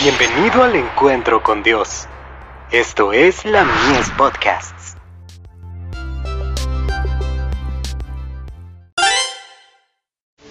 Bienvenido 0.00 0.62
al 0.62 0.76
encuentro 0.76 1.42
con 1.42 1.64
Dios. 1.64 2.06
Esto 2.70 3.12
es 3.12 3.44
la 3.44 3.64
Mies 3.64 4.08
Podcasts. 4.16 4.96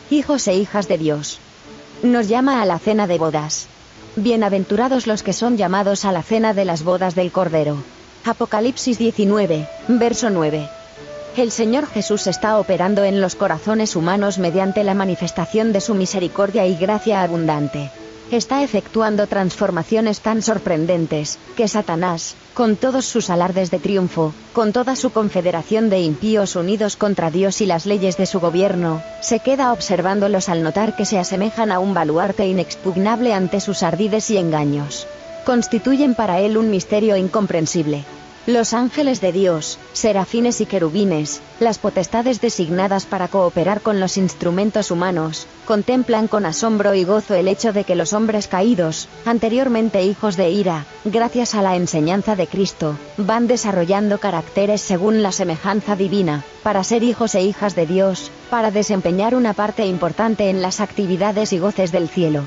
Hijos 0.09 0.49
e 0.49 0.55
hijas 0.55 0.89
de 0.89 0.97
Dios. 0.97 1.39
Nos 2.04 2.27
llama 2.27 2.61
a 2.61 2.65
la 2.65 2.77
cena 2.77 3.07
de 3.07 3.18
bodas. 3.18 3.70
Bienaventurados 4.18 5.07
los 5.07 5.23
que 5.23 5.31
son 5.31 5.55
llamados 5.55 6.04
a 6.04 6.11
la 6.11 6.23
cena 6.23 6.54
de 6.54 6.66
las 6.66 6.84
bodas 6.84 7.16
del 7.16 7.32
Cordero. 7.32 7.77
Apocalipsis 8.25 8.98
19, 8.98 9.66
verso 9.88 10.29
9. 10.29 10.68
El 11.38 11.52
Señor 11.52 11.88
Jesús 11.88 12.27
está 12.27 12.59
operando 12.59 13.05
en 13.05 13.21
los 13.21 13.36
corazones 13.36 13.95
humanos 13.95 14.39
mediante 14.39 14.84
la 14.84 14.93
manifestación 14.93 15.71
de 15.71 15.79
su 15.79 15.95
misericordia 15.95 16.66
y 16.66 16.75
gracia 16.75 17.21
abundante 17.23 17.89
está 18.31 18.63
efectuando 18.63 19.27
transformaciones 19.27 20.20
tan 20.20 20.41
sorprendentes, 20.41 21.40
que 21.55 21.68
Satanás, 21.68 22.35
con 22.54 22.76
todos 22.76 23.05
sus 23.05 23.30
alardes 23.30 23.72
de 23.72 23.80
triunfo, 23.80 24.34
con 24.54 24.73
toda 24.73 24.95
su 24.95 25.12
confederación 25.12 25.90
de 25.90 26.02
impíos 26.02 26.55
unidos 26.55 26.95
contra 26.95 27.32
Dios 27.32 27.62
y 27.62 27.66
las 27.66 27.85
leyes 27.85 28.18
de 28.18 28.26
su 28.26 28.40
gobierno, 28.40 29.02
se 29.21 29.40
queda 29.40 29.71
observándolos 29.71 30.49
al 30.49 30.63
notar 30.63 30.95
que 30.95 31.05
se 31.05 31.20
asemejan 31.20 31.71
a 31.71 31.80
un 31.80 31.94
baluarte 31.94 32.48
inexpugnable 32.48 33.34
ante 33.34 33.59
sus 33.59 33.84
ardides 33.84 34.30
y 34.30 34.38
engaños. 34.38 35.07
Constituyen 35.46 36.13
para 36.16 36.40
él 36.41 36.57
un 36.57 36.70
misterio 36.70 37.16
incomprensible, 37.16 38.04
los 38.47 38.73
ángeles 38.73 39.19
de 39.19 39.33
Dios, 39.33 39.77
serafines 39.91 40.61
y 40.61 40.65
querubines, 40.65 41.41
las 41.59 41.79
potestades 41.79 42.39
designadas 42.39 43.05
para 43.05 43.27
cooperar 43.27 43.81
con 43.81 43.99
los 43.99 44.15
instrumentos 44.15 44.89
humanos, 44.89 45.47
contemplan 45.65 46.29
con 46.29 46.45
asombro 46.45 46.93
y 46.93 47.03
gozo 47.03 47.35
el 47.35 47.49
hecho 47.49 47.73
de 47.73 47.83
que 47.83 47.95
los 47.95 48.13
hombres 48.13 48.47
caídos, 48.47 49.09
anteriormente 49.26 50.05
hijos 50.05 50.37
de 50.37 50.49
ira, 50.49 50.85
gracias 51.04 51.55
a 51.55 51.62
la 51.62 51.76
enseñanza 51.76 52.37
de 52.37 52.48
Cristo, 52.48 52.98
van 53.17 53.48
desarrollando 53.48 54.17
caracteres 54.17 54.79
según 54.79 55.21
la 55.21 55.34
semejanza 55.34 55.98
divina, 55.98 56.45
para 56.63 56.85
ser 56.85 57.04
hijos 57.04 57.35
e 57.35 57.43
hijas 57.43 57.76
de 57.76 57.85
Dios, 57.85 58.32
para 58.49 58.71
desempeñar 58.71 59.35
una 59.35 59.54
parte 59.54 59.85
importante 59.85 60.49
en 60.49 60.61
las 60.61 60.79
actividades 60.79 61.51
y 61.51 61.59
goces 61.59 61.91
del 61.91 62.07
cielo. 62.07 62.43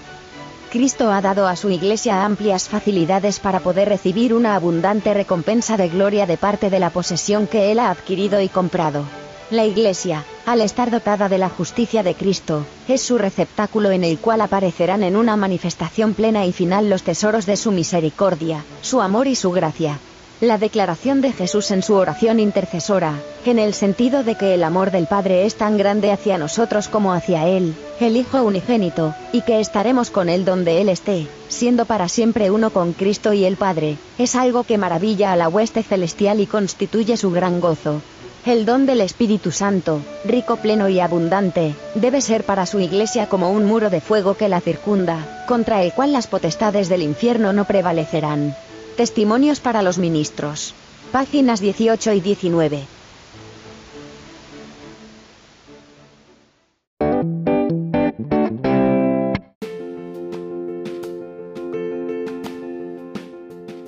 Cristo 0.70 1.10
ha 1.10 1.20
dado 1.20 1.48
a 1.48 1.56
su 1.56 1.68
Iglesia 1.68 2.24
amplias 2.24 2.68
facilidades 2.68 3.40
para 3.40 3.58
poder 3.58 3.88
recibir 3.88 4.32
una 4.32 4.54
abundante 4.54 5.12
recompensa 5.12 5.76
de 5.76 5.88
gloria 5.88 6.26
de 6.26 6.36
parte 6.36 6.70
de 6.70 6.78
la 6.78 6.90
posesión 6.90 7.48
que 7.48 7.72
Él 7.72 7.80
ha 7.80 7.90
adquirido 7.90 8.40
y 8.40 8.48
comprado. 8.48 9.02
La 9.50 9.64
Iglesia, 9.64 10.24
al 10.46 10.60
estar 10.60 10.92
dotada 10.92 11.28
de 11.28 11.38
la 11.38 11.48
justicia 11.48 12.04
de 12.04 12.14
Cristo, 12.14 12.64
es 12.86 13.02
su 13.02 13.18
receptáculo 13.18 13.90
en 13.90 14.04
el 14.04 14.20
cual 14.20 14.42
aparecerán 14.42 15.02
en 15.02 15.16
una 15.16 15.34
manifestación 15.34 16.14
plena 16.14 16.46
y 16.46 16.52
final 16.52 16.88
los 16.88 17.02
tesoros 17.02 17.46
de 17.46 17.56
su 17.56 17.72
misericordia, 17.72 18.64
su 18.80 19.00
amor 19.00 19.26
y 19.26 19.34
su 19.34 19.50
gracia, 19.50 19.98
la 20.40 20.56
declaración 20.56 21.20
de 21.20 21.32
Jesús 21.32 21.70
en 21.70 21.82
su 21.82 21.94
oración 21.94 22.40
intercesora, 22.40 23.14
en 23.44 23.58
el 23.58 23.74
sentido 23.74 24.24
de 24.24 24.36
que 24.36 24.54
el 24.54 24.64
amor 24.64 24.90
del 24.90 25.06
Padre 25.06 25.44
es 25.44 25.56
tan 25.56 25.76
grande 25.76 26.12
hacia 26.12 26.38
nosotros 26.38 26.88
como 26.88 27.12
hacia 27.12 27.46
Él, 27.46 27.74
el 28.00 28.16
Hijo 28.16 28.42
unigénito, 28.42 29.14
y 29.32 29.42
que 29.42 29.60
estaremos 29.60 30.10
con 30.10 30.30
Él 30.30 30.46
donde 30.46 30.80
Él 30.80 30.88
esté, 30.88 31.26
siendo 31.48 31.84
para 31.84 32.08
siempre 32.08 32.50
uno 32.50 32.70
con 32.70 32.94
Cristo 32.94 33.34
y 33.34 33.44
el 33.44 33.56
Padre, 33.56 33.98
es 34.16 34.34
algo 34.34 34.64
que 34.64 34.78
maravilla 34.78 35.32
a 35.32 35.36
la 35.36 35.50
hueste 35.50 35.82
celestial 35.82 36.40
y 36.40 36.46
constituye 36.46 37.18
su 37.18 37.30
gran 37.30 37.60
gozo. 37.60 38.00
El 38.46 38.64
don 38.64 38.86
del 38.86 39.02
Espíritu 39.02 39.52
Santo, 39.52 40.00
rico, 40.24 40.56
pleno 40.56 40.88
y 40.88 41.00
abundante, 41.00 41.74
debe 41.94 42.22
ser 42.22 42.44
para 42.44 42.64
su 42.64 42.80
iglesia 42.80 43.28
como 43.28 43.50
un 43.50 43.66
muro 43.66 43.90
de 43.90 44.00
fuego 44.00 44.34
que 44.34 44.48
la 44.48 44.62
circunda, 44.62 45.44
contra 45.46 45.82
el 45.82 45.92
cual 45.92 46.14
las 46.14 46.26
potestades 46.26 46.88
del 46.88 47.02
infierno 47.02 47.52
no 47.52 47.66
prevalecerán. 47.66 48.54
Testimonios 48.96 49.60
para 49.60 49.82
los 49.82 49.98
ministros. 49.98 50.74
Páginas 51.12 51.60
18 51.60 52.12
y 52.12 52.20
19. 52.20 52.86